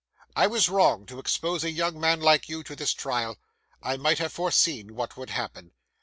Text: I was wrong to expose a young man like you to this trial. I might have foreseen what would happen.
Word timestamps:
I 0.35 0.47
was 0.47 0.67
wrong 0.67 1.05
to 1.05 1.19
expose 1.19 1.63
a 1.63 1.69
young 1.69 1.99
man 1.99 2.21
like 2.21 2.49
you 2.49 2.63
to 2.63 2.75
this 2.75 2.91
trial. 2.91 3.37
I 3.83 3.97
might 3.97 4.17
have 4.17 4.33
foreseen 4.33 4.95
what 4.95 5.15
would 5.15 5.29
happen. 5.29 5.73